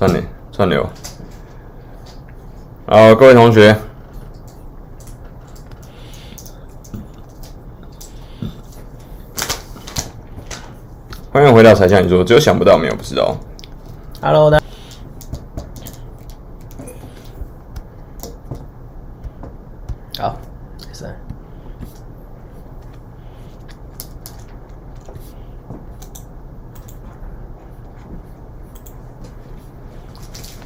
[0.00, 0.88] 串联串流。
[2.86, 3.76] 好，各位同学，
[11.30, 13.36] 欢迎回到柴 Sean 你说，只有想不到没有不知道。
[14.22, 14.64] Hello，大家
[20.18, 20.36] 好，
[20.94, 21.14] 是。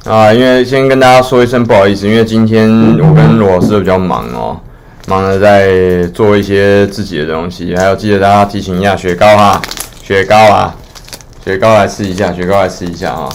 [0.05, 4.55] 啊，因为先跟大家说一声不好意思，因为今天我跟罗老师都比较忙哦，
[5.07, 9.59] 忙着在做一些自己的东西，还有记得大家提醒一下雪糕啊，
[10.03, 10.75] 雪糕啊，
[11.43, 13.29] 雪糕来吃一下，雪糕来吃一下啊。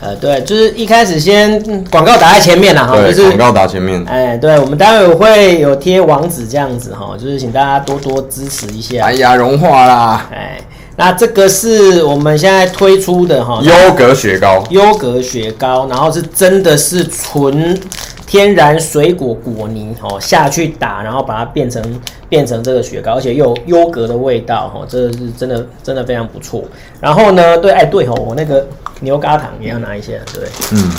[0.00, 4.04] 呃，对，就是一开始先广告打在前面了哈，就是广告打前面。
[4.06, 9.04] 哎，对，我们待会会有贴网址这样子哈，就是请大家多多支持一下。
[9.04, 10.28] 哎呀，融化啦！
[10.32, 10.60] 哎。
[10.96, 17.80] 那这个是我们现在推出的哈，优格雪糕，优格雪糕，然后是真的是纯
[18.26, 21.82] 天然水果果泥哦下去打，然后把它变成
[22.28, 26.62] 变成这个雪糕，而且又有优格的味道哈，这是真的真的非常不错。
[27.00, 28.66] 然后呢，对，哎对哦，我那个
[29.00, 30.92] 牛轧糖也要拿一下，对，嗯。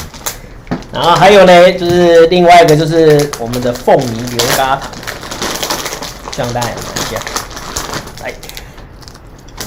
[0.92, 4.82] 然后还有呢，就是另外一个就是我们的凤梨牛轧糖，
[6.32, 7.43] 这样大家拿一下。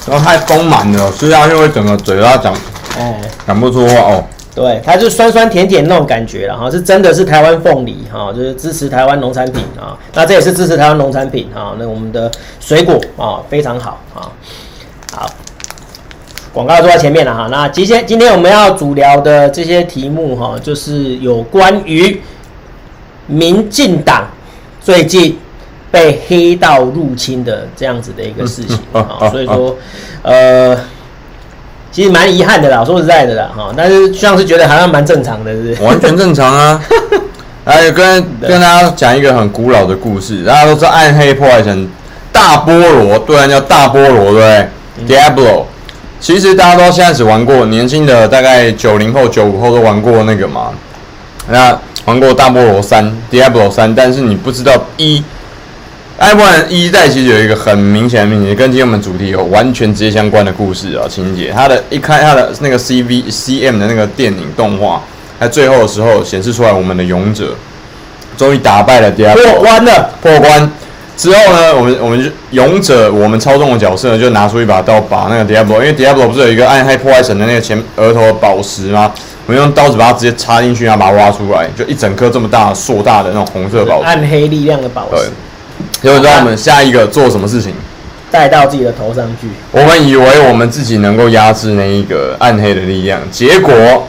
[0.07, 2.53] 然后太丰满了，吃下去会整个嘴巴讲，
[2.97, 4.23] 哎，讲不出话哦。
[4.55, 9.95] 对，它就酸酸甜甜那种感觉了哈，是真的是台湾凤梨哈，就是支持台湾农产品啊。
[10.13, 11.75] 那这也是支持台湾农产品啊。
[11.77, 14.31] 那我们的水果啊非常好啊。
[15.13, 15.29] 好，
[16.53, 17.49] 广告做在前面了哈。
[17.51, 22.19] 那今天今天我们要主聊的这些题目哈，就是有关于
[23.27, 24.25] 民进党
[24.81, 25.37] 最近。
[25.97, 29.75] 被黑道入侵的这样子的一个事情啊， 所以说，
[30.21, 30.77] 呃，
[31.91, 35.75] 其实蛮遗憾的啦，说实在的啦，哈，但是像是觉得好像蛮正常的，是？
[35.81, 36.79] 完全正常啊！
[37.65, 41.89] 来 跟跟大家讲一个很古老的故事，大家都知道暗黑破坏神
[42.31, 44.67] 大菠萝，对啊，叫大菠萝，对不对
[45.07, 45.63] ？Diablo，
[46.19, 50.69] 其实大家都现在只玩过，年轻的大概九零后、九五后都玩过那个嘛，
[51.49, 51.75] 那
[52.05, 55.23] 玩过大菠萝三，Diablo 三，但是你不知道一。
[56.19, 61.51] iPhone 一代其实有一个很明显的命题，跟今天我们主题有完全直接相关的故事啊情节。
[61.53, 64.99] 它的一开它的那个 CV CM 的那个电影动画，
[65.39, 67.55] 在最后的时候显示出来，我们的勇者
[68.35, 70.09] 终于打败了 Diablo，过关了。
[70.19, 70.71] 破关
[71.15, 79.11] 之后呢，我们我们就勇者我们操纵的角色呢，就拿出一把刀，把那个 Diablo，因为 Diablo 不是有一个暗黑破坏神的那个前额头的宝石吗？
[79.45, 85.29] 我们用刀子把它直接插进去，然后把它挖出来，就一整颗这么大硕大的那种红色宝石，暗黑力量的宝石。
[86.07, 87.73] 就知道我们下一个做什么事情，
[88.31, 89.47] 带到自己的头上去。
[89.71, 94.07] 我们以为我们自己能够压制那一个暗黑的力量，结果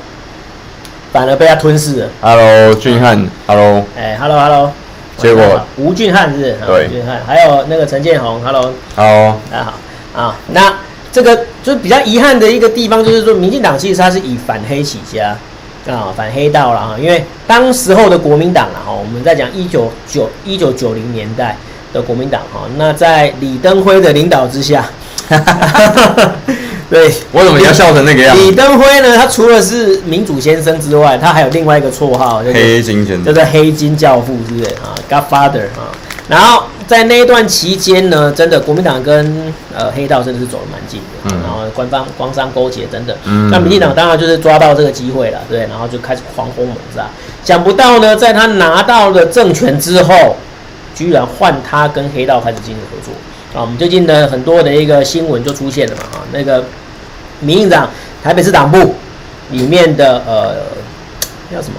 [1.13, 2.09] 反而被他吞噬了。
[2.21, 3.29] Hello，俊汉。
[3.49, 3.85] Hello。
[3.97, 4.71] 哎，Hello，Hello。
[5.17, 6.57] 结果吴俊汉是？
[6.65, 6.87] 对。
[6.87, 8.41] 俊汉，还有那个陈建宏。
[8.43, 8.73] Hello。
[8.95, 9.37] Hello。
[9.51, 9.75] 大家好。
[10.15, 10.73] 啊，那
[11.11, 15.37] 这个就是比较遗憾的一个地方，就是说，民进党其实它是以反黑起家
[15.93, 16.97] 啊，反黑道了啊。
[16.97, 21.57] 因为当时候的国民党啊，哈，我们在讲一九九一九九零年代。
[21.93, 24.85] 的国民党哈，那在李登辉的领导之下，
[26.91, 28.43] 对，我怎么要笑成那个样子？
[28.43, 29.17] 李登辉呢？
[29.17, 35.93] 他除了是民主先生之外，他还有另外一个绰号，叫做黑金先生，叫做黑金教父，是不是啊？Godfather 啊。
[36.29, 43.17] 然后在那一段期间呢，真的国民党跟呃黑道真的是走得蛮近的，嗯、然后官方官商勾结等等。
[43.25, 43.51] 嗯。
[43.51, 47.07] 那民进党当然就是抓到这个机会了，对，然后就开始狂轰猛炸。
[47.45, 50.37] 想不到呢，在他拿到了政权之后。
[50.99, 53.15] 居然换他跟黑道开始进行合作
[53.57, 53.63] 啊！
[53.63, 56.65] 我们最近呢很多的一个新闻就出现了嘛啊，那个
[57.39, 57.89] 民进党
[58.21, 58.97] 台北市党部
[59.53, 60.57] 里面的呃
[61.55, 61.79] 叫什么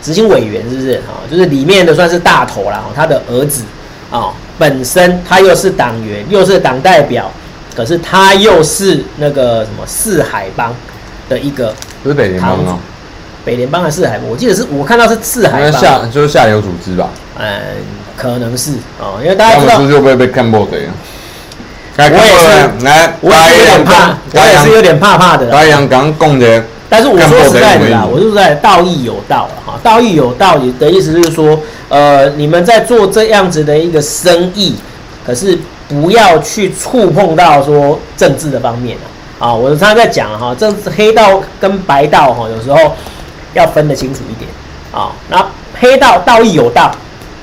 [0.00, 1.26] 执行委员是不是啊？
[1.28, 3.64] 就是里面的算是大头啦，他的儿子
[4.08, 7.28] 啊，本身他又是党员，又是党代表，
[7.74, 10.72] 可是他又是那个什么四海帮
[11.28, 12.78] 的一个，不是北联帮吗？
[13.44, 14.28] 北联帮还是四海帮？
[14.28, 17.10] 我记得是我看到是四海帮，下就是下游组织吧？
[17.36, 17.60] 嗯。
[18.16, 20.90] 可能是哦，因为大家知道，就会被看破的呀。
[21.96, 25.46] 我也是，来，我也是有点怕，我也是有点怕怕的。
[25.46, 31.56] 白羊刚供的，但是我说实在的啦，我就是在道义有道了哈，道义有道理的意思就是说，
[31.88, 34.74] 呃，你们在做这样子的一个生意，
[35.24, 35.56] 可是
[35.88, 38.98] 不要去触碰到说政治的方面
[39.38, 39.54] 啊。
[39.54, 42.96] 我常常在讲哈，这黑道跟白道哈，有时候
[43.52, 44.50] 要分得清楚一点
[44.92, 45.12] 啊。
[45.28, 45.46] 那
[45.80, 46.92] 黑道道义有道。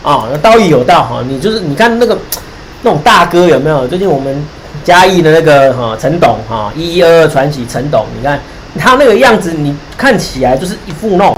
[0.03, 2.17] 啊，那道义有道哈，你就是你看那个
[2.81, 3.87] 那种大哥有没有？
[3.87, 4.43] 最近我们
[4.83, 8.39] 嘉义的那个哈陈董哈，一一二二传奇陈董，你看
[8.79, 11.37] 他那个样子，你看起来就是一副那种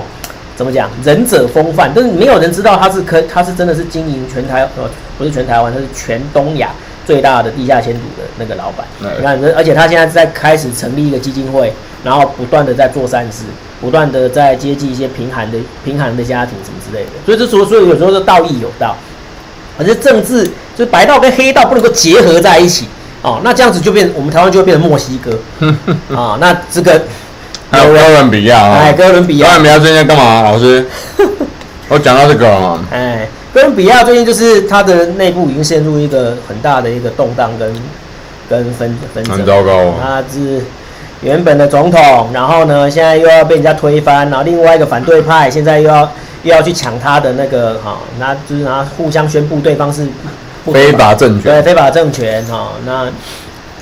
[0.55, 6.69] 怎么讲忍者风范，但是没有人知道他是可他是真的是经营全台呃不是全台湾，他是全东亚
[7.05, 8.87] 最大的地下钱赌的那个老板。
[9.01, 13.43] 嗯、你看，而且他现在在开始成立一个基金会，然后不断的在做善事，
[13.79, 17.11] 不断的在接济一些贫寒的贫寒的家庭什么之类的。
[17.25, 18.95] 所以这所所以有时候是道义有道，
[19.77, 20.45] 而且政治
[20.75, 22.87] 就是白道跟黑道不能够结合在一起。
[23.21, 25.31] 哦，那这样子就变，我们台湾就会变成墨西哥
[26.13, 26.35] 啊。
[26.41, 27.03] 那这个
[27.71, 30.41] 还有哥伦比亚啊，哎，哥伦比亚，哥伦比亚最近在干嘛？
[30.41, 30.85] 老师，
[31.87, 32.85] 我讲到这个了嘛。
[32.91, 37.73] 哎，哥伦比亚最近就是它的内部已经陷入一个很大的一个动荡跟
[38.49, 39.37] 跟分分争。
[39.37, 39.93] 很糟糕。
[40.01, 40.61] 他是
[41.23, 46.11] 原本的总统，然后呢，现在又要被人家推翻，然后另外一个反对派现在又要
[46.43, 50.07] 又要去抢他的那个哈，那就是然后互相宣布对方是。
[50.71, 53.05] 非法政权，对非法政权哈，那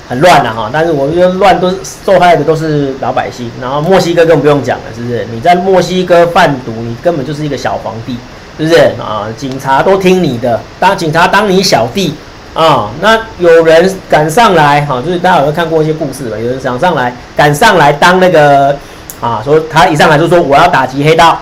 [0.08, 0.68] 很乱了哈。
[0.72, 3.48] 但是我觉得乱都受害的都是老百姓。
[3.60, 5.24] 然后墨西哥更不用讲了，是不是？
[5.32, 8.16] 你在墨西哥贩毒，你根本就是一个小皇帝，
[8.58, 9.28] 是不是啊？
[9.36, 12.14] 警察都听你的，当警察当你小弟
[12.54, 12.90] 啊。
[13.00, 16.36] 那有人敢上来哈，就是大家有没有看过一些故事吧？
[16.38, 18.76] 有人想上来，敢上来当那个
[19.20, 21.38] 啊，说他一上来就说我要打击黑道，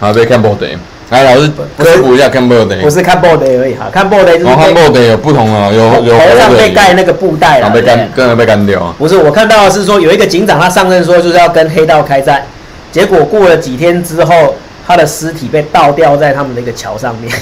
[0.00, 0.68] 好，被看不得。
[1.10, 8.94] 来，老师科普一下看 body，不是看 body 而已哈，看 body 就是看 body 有不同啊，有有头上被盖那个布袋了，被干，跟人被干掉啊。
[8.98, 12.42] 不是，我看到的是说有一个警长他上任说就是要跟黑道开战，
[12.90, 14.56] 结果过了几天之后，
[14.86, 17.32] 他的尸体被倒吊在他们的一个桥上面。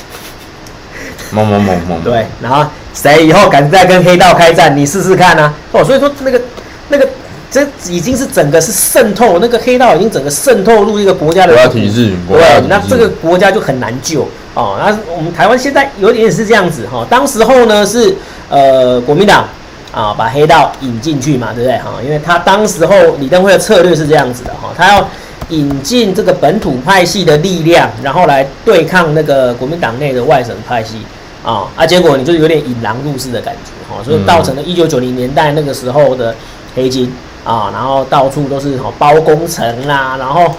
[1.30, 2.02] 猛猛猛猛！
[2.02, 5.52] 对，然后谁以后敢再跟黑道开战，你试试看啊！
[5.72, 6.40] 哦，所以说那个
[6.88, 7.08] 那个。
[7.52, 14.78] 这已经是整个是渗透，那个黑道已经整个渗透入一个国家的国家体制，对，那这个国家就很难救哦。
[14.82, 18.16] 那我们台湾现在有点是这样子哈、哦，当时候呢是
[18.48, 19.46] 呃国民党
[19.92, 21.92] 啊把黑道引进去嘛，对不对哈？
[22.02, 25.06] 因为他当时候李登辉的策略是这样子的哈，他要
[25.50, 31.02] 引进这个本土派系的力量，然后来对抗那个国民党内的外省派系
[31.44, 36.34] 啊，啊结果你就有点引狼入室的感觉哈，所以造成了一九九零年代那个时候的
[36.74, 37.12] 黑金。
[37.44, 40.54] 啊，然后到处都是哦包工程啦，然后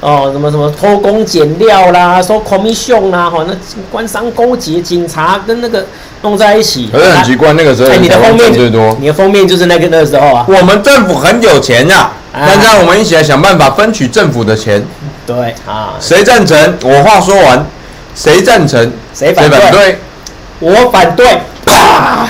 [0.00, 3.56] 哦什么什么偷工减料啦，收 commission 啦，哈，那
[3.90, 5.86] 官商勾结，警察跟那个
[6.20, 6.90] 弄在一起。
[6.92, 10.44] 可是很奇怪，那个时候哎，你的封面最多，你的封面就是那个那个时候啊。
[10.46, 14.84] 我们政府很有钱呀，大家我们一起来想办法分取政府的钱。
[15.26, 16.76] 对啊，谁赞成？
[16.84, 17.64] 我话说完，
[18.14, 18.92] 谁赞成？
[19.14, 19.98] 谁反对？
[20.60, 21.38] 我反对。
[21.64, 22.28] 啪！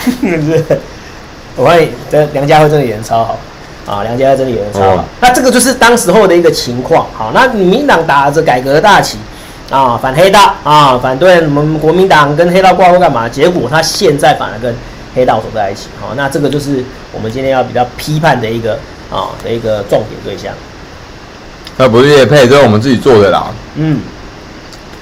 [1.56, 3.38] 我发现这梁家辉真的演得超好。
[3.86, 5.04] 啊，梁家在这里有人抄了。
[5.20, 7.06] 那这个就是当时候的一个情况。
[7.16, 9.16] 好，那民进党打着改革大旗，
[9.70, 13.28] 啊，反黑道啊，反对我们国民党跟黑道挂钩干嘛？
[13.28, 14.74] 结果他现在反而跟
[15.14, 15.86] 黑道走在一起。
[16.00, 18.72] 好，那这个就是我们今天要比较批判的一个
[19.10, 20.52] 啊的一个重点对象。
[21.76, 23.46] 那不是业配，这是我们自己做的啦。
[23.76, 24.00] 嗯，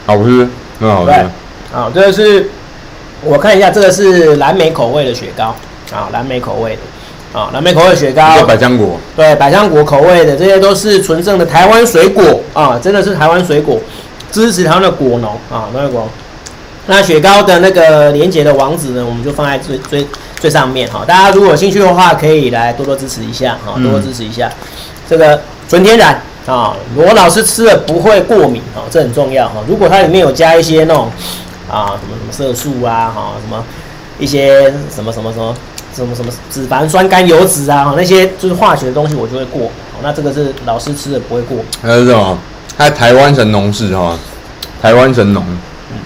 [0.04, 0.46] 好吃，
[0.78, 1.12] 很好吃。
[1.74, 2.50] 啊，这个是
[3.24, 5.54] 我看一下，这个是蓝莓口味的雪糕。
[5.92, 7.38] 啊，蓝莓口味的。
[7.38, 12.40] 啊，蓝莓口味雪糕，百香果，对，百香果口味的，这些都是纯正的台湾水果。
[12.52, 13.80] 啊，真的是台湾水果，
[14.30, 15.32] 支持台湾的果农。
[15.50, 16.08] 啊，果农。
[16.86, 20.06] 那雪糕的那个连接的网址呢，我们就放在最最
[20.38, 20.88] 最上面。
[20.90, 23.58] 哈，大家如果有兴趣的话，可以来多多支持一下。
[23.66, 24.46] 啊，多多支持一下。
[24.46, 24.68] 嗯、
[25.08, 26.22] 这个纯天然。
[26.46, 28.62] 啊，罗老师吃了不会过敏。
[28.76, 29.48] 啊，这很重要。
[29.48, 29.54] 哈。
[29.66, 31.10] 如果它里面有加一些那种
[31.74, 33.64] 啊什么什么色素啊哈，什么
[34.18, 35.54] 一些什么什么什么。
[35.94, 39.70] 什么什么脂肪酸甘油脂啊，那些就是化学的东西，我就会过。
[40.02, 41.58] 那这个是老师吃的不会过。
[41.80, 42.36] 还有什么？
[42.76, 44.18] 还有台湾神农氏哈，
[44.82, 45.44] 台湾神农。
[45.92, 45.98] 嗯。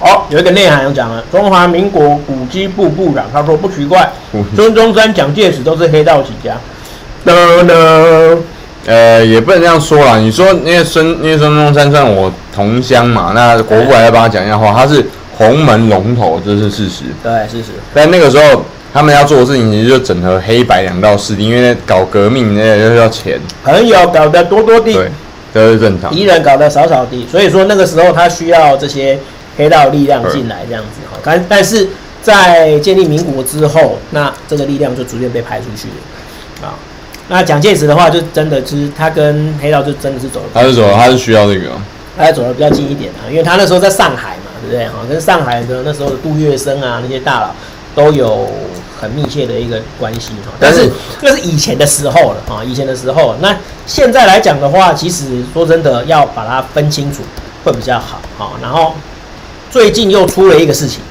[0.00, 4.10] 好，有一个内涵有讲了，中华民国古迹部部长他说不奇怪，
[4.56, 6.56] 孙中山、蒋介石都是黑道起家。
[8.88, 10.16] 呃，也不能这样说啦。
[10.16, 15.04] 你说因为孙因为孙中山算我同乡嘛，那国父还要帮他讲一下话，他是。
[15.38, 17.04] 洪门龙头，这是事实。
[17.22, 17.70] 对，事实。
[17.94, 23.38] 但那个时候，他们要做的事情，其实就整合黑白两道势力，因为搞革命那个要钱。
[23.62, 25.08] 朋友搞得多多的，对，
[25.54, 26.10] 这是正常。
[26.10, 29.16] 敌人搞得少少的，所以说那个时候他需要这些
[29.56, 31.16] 黑道力量进来，这样子哈。
[31.22, 31.88] 但但是
[32.20, 36.74] 在建立民国之后，那这个力量就逐渐被排出去了啊。
[37.28, 40.46] 那蒋介石的话，就真的就是他跟黑道就真的是走了。
[40.52, 41.70] 他是走，他是需要这个。
[42.16, 44.42] 他走的比较近一点啊，因为他那时候在上海嘛。
[44.60, 44.88] 对不对？
[44.88, 47.54] 哈，跟上海的那时候的杜月笙啊，那些大佬
[47.94, 48.50] 都有
[49.00, 50.52] 很密切的一个关系哈。
[50.58, 50.90] 但是
[51.22, 53.36] 那是以前的时候了啊，以前的时候。
[53.40, 53.56] 那
[53.86, 57.22] 现在来讲的话，其实说真的，要把它分清楚
[57.64, 58.58] 会比较好啊。
[58.60, 58.94] 然后
[59.70, 61.02] 最近又出了一个事情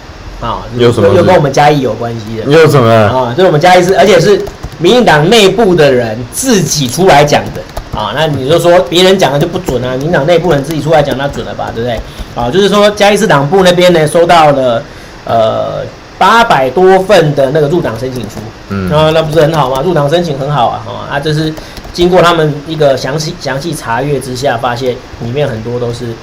[0.41, 1.07] 啊，有什么？
[1.15, 2.51] 又跟我们嘉义有关系的。
[2.51, 2.91] 有什么？
[2.91, 4.45] 啊，就是我们嘉义是，而且是
[4.79, 7.61] 民进党内部的人自己出来讲的
[7.97, 11.99] 啊，那你就说别人讲的就不准啊，民进党内部人自己出来讲那准了吧，对不对？
[12.35, 14.83] 啊，就是说嘉义市党部那边呢收到了
[15.25, 15.83] 呃
[16.19, 18.37] 八百多份的那个入党申请书，
[18.69, 19.81] 嗯，啊，那不是很好吗？
[19.83, 21.51] 入党申请很好啊，啊，啊，就是
[21.91, 26.13] 经过他们一个详细详细查阅之下，发现里面很多都是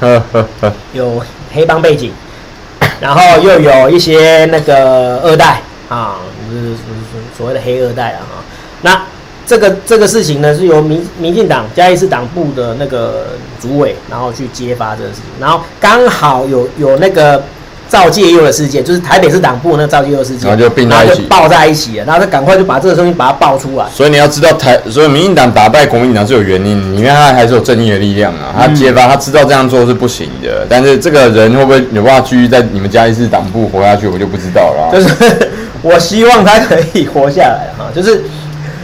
[0.92, 2.12] 有黑帮背景，
[3.00, 6.16] 然后又有一些那个二代啊，
[6.48, 6.74] 就是
[7.36, 8.42] 所谓的黑二代啊，
[8.82, 9.00] 那。
[9.48, 13.28] 这个这个事情呢，是由民民进党嘉义市党部的那个
[13.58, 17.42] 主委，然后去揭发这个事情，然后刚好有有那个
[17.88, 23.86] 赵介佑的事件，就是台北市党部那个赵介佑事件，然后就并在一起，爆在一起了，然后他赶快就把这个东西把它爆出来。
[23.90, 28.52] 所以你要知道台，所以民进党打败国民党是有原因，因为他还是有正义的力量啊。
[28.54, 34.90] 他揭发，他知道这样做是不行的，但是这个人会不会有办法继续在你们嘉义市党部活下去，我就不知道了。
[34.92, 35.50] 就是
[35.82, 38.24] 我希望他可以活下来哈， 就是。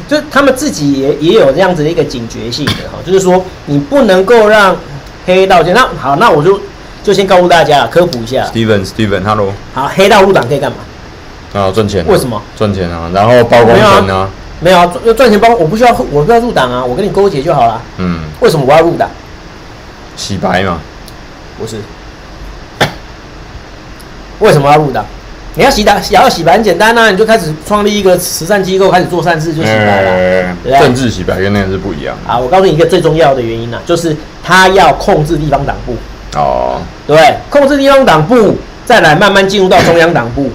[0.07, 4.77] 就他们自己也也有这样子的一个警觉性的哈，就是说你不能够让
[5.25, 6.61] 黑道那好，那我就
[7.03, 8.45] 就先告诉大家科普一下。
[8.55, 9.51] Steven，Steven，Hello。
[9.73, 10.77] 好，黑道入党可以干嘛？
[11.59, 12.05] 啊，赚钱。
[12.07, 12.41] 为什么？
[12.55, 14.29] 赚钱啊，然后曝光钱啊。
[14.61, 17.81] 没有啊，要赚钱包，我不需要，我不要入党啊，我跟你勾结就好了。
[17.97, 18.21] 嗯。
[18.41, 19.09] 为什么我要入党？
[20.17, 20.79] 洗白嘛。
[21.59, 21.77] 不是。
[24.41, 25.03] 为什么要入党？
[25.57, 30.11] 你要洗白，想要洗白很简单呐、啊，你就开始创立一个慈善机构，开始做善事就洗白了。
[30.11, 32.17] 欸、对对政治洗白跟那个是不一样。
[32.27, 35.95] 啊，我告诉你一个最重要的原因呢、啊，就是他要控制地方党部。
[36.37, 36.83] 哦。
[37.07, 40.51] 对，控制地方党部，再来慢慢进入到中央党部，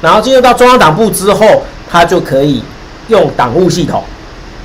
[0.00, 2.64] 然后进入到中央党部之后，他就可以
[3.06, 4.02] 用党务系统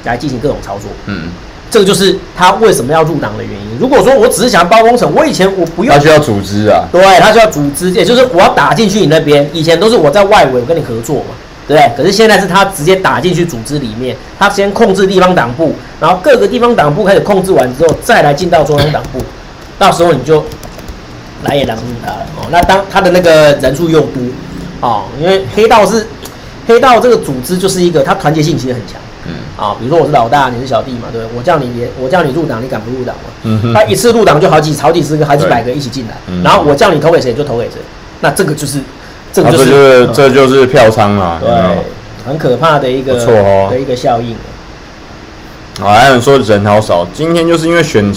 [0.06, 0.90] 来进行各种操作。
[1.06, 1.30] 嗯。
[1.70, 3.78] 这个就是他为什么要入党的原因。
[3.80, 5.94] 如果说我只是想包工程，我以前我不用。
[5.94, 6.84] 他需要组织啊。
[6.92, 9.48] 对，他需要组织，也就是我要打进去你那边。
[9.54, 11.36] 以前都是我在外围，我跟你合作嘛，
[11.68, 11.92] 对不对？
[11.96, 19.20] 可是现在是他直接打进去组织里面，他先控制地方党部，然后各个地方党部开始控制完之后，再来进到中央党部，
[19.78, 20.44] 到时候你就
[21.44, 22.48] 来也拦不住他了哦。
[22.50, 24.22] 那当他的那个人数又多
[24.80, 26.08] 哦，因为黑道是
[26.66, 29.00] 黑道这个组织就是一个，他团结性其实很强。
[29.28, 33.74] 嗯啊，比如说我是老大，你是小弟嘛，对不对，我叫你连我叫你入党，你敢不入党吗？
[33.74, 37.76] 他一次入党就好几好几十个，好几百个一起进来，嗯、然后我叫你投给谁就投给谁，
[38.22, 38.80] 那这个就是
[39.32, 41.52] 这个就是、啊、这就是票仓嘛，对，
[42.26, 44.36] 很可怕的一个错哦的一个效应。
[45.80, 48.14] 好，还有人说人好少，今天就是因为选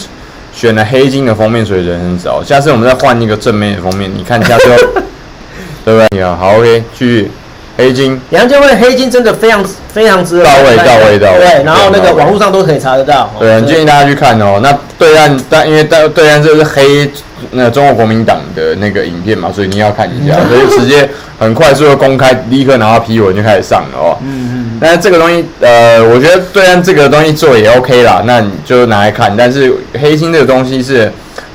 [0.52, 2.42] 选了黑金的封面，所以人很少。
[2.42, 4.64] 下次我们再换一个正面的封面，你看一下就
[5.84, 6.06] 对不对？
[6.12, 7.30] 你好，好，OK，继续。
[7.76, 11.38] 黑金，杨建辉的黑金真的非常非常之到位，到位，到位。
[11.38, 13.32] 对，然后那个网络上都可以查得到。
[13.38, 14.60] 对，很建议大家去看哦。
[14.62, 17.10] 那对岸，但因为对对岸这是黑
[17.52, 21.08] 那中国国民党的那个影片嘛，所以你要看一下，所以直接
[21.38, 24.18] 很快速的公开，立刻拿到批文就开始上了哦。
[24.22, 24.78] 嗯 嗯。
[24.80, 29.34] 但是这个东西，呃，我觉得对岸这个东西做也 OK 啦，那你就拿来看。
[29.34, 31.10] 但是黑金这个东西是。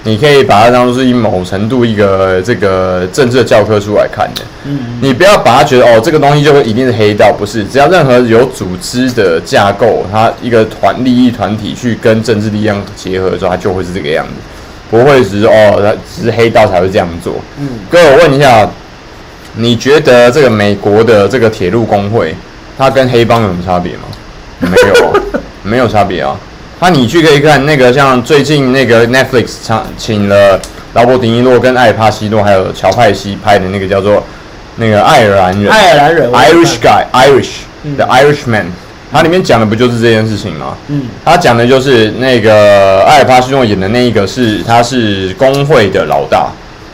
[0.08, 4.42] 你可以把它当做是以某程度一个这个政治的教科书来看的。
[4.66, 7.64] 嗯，你不要把它觉得哦，这个东西就会一定是黑道，不是。
[7.64, 14.34] 只要任何有组织的架构，它一个团利益团体去跟政治力量结合的时候，它就会是这个样子，
[14.92, 17.34] 不会只是哦，它只是黑道才会这样做。
[17.60, 18.70] 嗯，哥，我问一下，
[19.56, 22.36] 你觉得这个美国的这个铁路工会，
[22.78, 24.04] 它跟黑帮有什么差别吗？
[24.60, 25.14] 没有，
[25.64, 26.38] 没有差别啊。
[26.80, 30.60] 那、啊、你去可以看那个，像最近那个 Netflix 请请了
[30.94, 34.24] 劳勃·迪尼洛跟艾·帕西诺还有乔·派西拍的那个叫做
[34.76, 38.66] 那个爱尔兰人，爱尔兰人，Irish guy，Irish，The Irishman，
[39.12, 40.76] 它里面讲的不就是这件事情吗？
[40.90, 46.50] 嗯，他讲的就是那个艾尔·帕西诺演的那一个是他是工会的老大，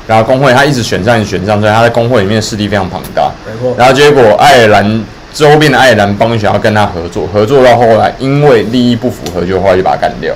[0.07, 3.29] 然后工会他一直选上，一直选上，所以他在工会里面势力非常庞大。
[3.75, 5.03] 然后结果爱尔兰。
[5.33, 10.33] 周边的爱尔兰帮想要跟他合作，合作到后来因为利益不符合，就后来就把他干掉。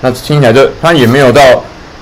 [0.00, 1.40] 那听起来就他也没有到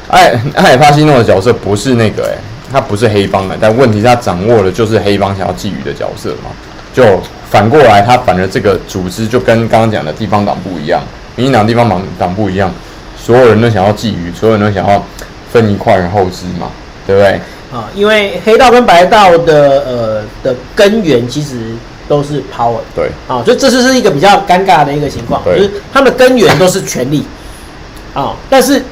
[0.09, 2.39] 爱爱尔帕西诺的角色不是那个诶、欸，
[2.73, 6.51] 他不是黑帮的，但问题是他掌握的就是黑帮想要觊觎的角色嘛。
[6.93, 11.03] 就反过来，他反而这个组织就跟刚刚讲的地方党不一样，
[11.35, 12.73] 民进党地方党党不一样，
[13.19, 15.05] 所有人都想要觊觎，所有人都想要
[15.53, 16.71] 分一块厚吃嘛，
[17.07, 17.41] 对不对？
[17.73, 21.74] 啊，因为黑道跟白道的呃的根源其实。
[22.09, 27.25] 都是 power，对，啊，所以这就是一个比较尴尬的一个情况，就是他们的根源都是权力，
[28.13, 28.83] 啊，但是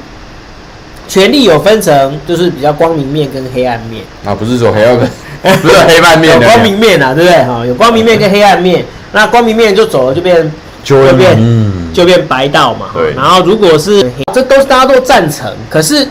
[1.07, 5.09] 权力有分成，就是比较光明面跟黑暗面，啊，不是说黑暗面，
[5.61, 7.43] 不是黑暗面，有光明面啊，对不对？
[7.43, 10.51] 哈，有光明面跟黑暗面，那光明面就走了就变，
[10.83, 16.07] 就变就变白道嘛，对，然后如果是这都是大家都赞成，可是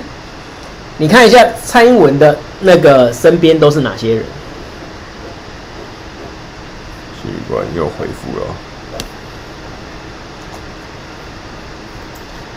[0.99, 4.25] 你看一下蔡英文的那个身边都是哪些人？
[7.52, 8.47] 果然又回复了，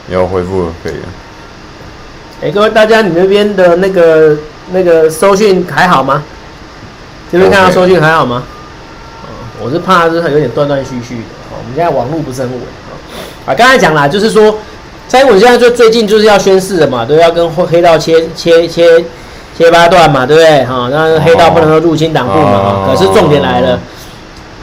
[0.09, 1.07] 又回复了，可以了。
[2.41, 4.37] 哎，各位大家，你那边的那个
[4.71, 6.23] 那个收讯还好吗？
[7.29, 8.43] 这边看到收讯还好吗？
[9.23, 9.27] 啊，
[9.61, 11.23] 我是怕是有点断断续续的。
[11.51, 12.61] 我们现在网络不是很稳
[13.45, 13.53] 啊。
[13.53, 14.59] 刚才讲了，就是说
[15.09, 19.03] 蔡英文现在就最近就是要宣誓了嘛，都要跟黑道切切切
[19.57, 20.63] 切八段嘛，对不对？
[20.63, 22.87] 哈，那黑道不能够入侵党部嘛。
[22.87, 23.77] 可是重点来了，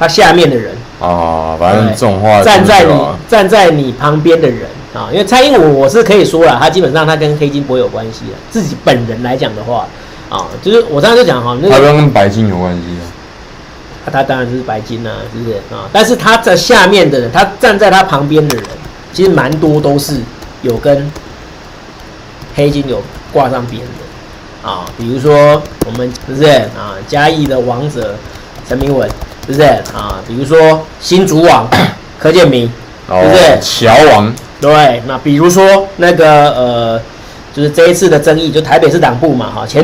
[0.02, 4.66] 他下面的人啊，反正这种话站在你站在你旁边的人。
[4.92, 8.32] 啊，因为蔡英文我是可以说了，他基本上他跟黑金不会有关系的。
[8.50, 9.86] 自己本人来讲的话，
[10.28, 12.82] 啊，就是我刚才就讲哈，那个、他跟白金有关系
[14.04, 15.88] 啊，他当然就是白金呐、啊，是不是啊？
[15.92, 18.64] 但是他在下面的人，他站在他旁边的人，
[19.14, 20.20] 其实蛮多都是
[20.60, 21.10] 有跟
[22.54, 23.00] 黑金有
[23.32, 24.84] 挂上边的啊。
[24.98, 27.00] 比如说我们是不是啊？
[27.08, 28.14] 嘉义的王者
[28.68, 29.08] 陈明文，
[29.46, 29.62] 是不是
[29.94, 30.20] 啊？
[30.26, 31.66] 比如说新竹网
[32.18, 32.70] 柯建明，
[33.08, 34.32] 是不是乔王？
[34.60, 37.00] 对，那比如说那个呃，
[37.54, 39.80] 就是这一次的争议，就台北市党部嘛，哈前。